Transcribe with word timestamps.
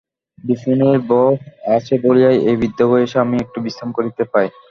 বিপিনের 0.39 0.97
বউ 1.09 1.29
আছে 1.75 1.93
বলিয়াই 2.03 2.37
এই 2.49 2.55
বৃদ্ধবয়সে 2.61 3.17
আমি 3.23 3.35
একটু 3.43 3.57
বিশ্রাম 3.65 3.89
করিতে 3.97 4.23
পাই। 4.33 4.47